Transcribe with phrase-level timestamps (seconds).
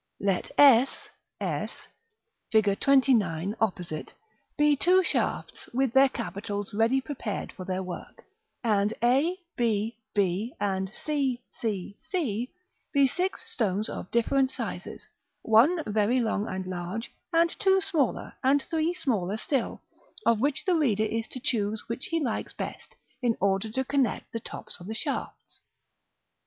[0.19, 1.87] Let s, s,
[2.51, 2.65] Fig.
[2.65, 3.53] XXIX.
[3.61, 4.15] opposite,
[4.57, 8.23] be two shafts, with their capitals ready prepared for their work;
[8.63, 12.51] and a, b, b, and c, c, c,
[12.91, 15.07] be six stones of different sizes,
[15.43, 19.83] one very long and large, and two smaller, and three smaller still,
[20.25, 24.31] of which the reader is to choose which he likes best, in order to connect
[24.33, 25.59] the tops of the shafts.